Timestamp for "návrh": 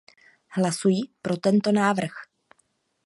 1.71-2.13